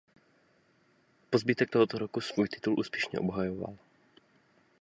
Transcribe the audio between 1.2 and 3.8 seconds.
Po zbytek tohoto roku svůj titul úspěšně obhajoval.